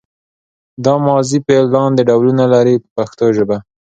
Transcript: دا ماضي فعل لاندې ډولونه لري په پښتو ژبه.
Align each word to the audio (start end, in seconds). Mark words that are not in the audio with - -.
دا 0.85 0.93
ماضي 1.07 1.37
فعل 1.45 1.65
لاندې 1.75 2.01
ډولونه 2.09 2.43
لري 2.53 2.75
په 2.81 2.87
پښتو 2.97 3.25
ژبه. 3.37 3.57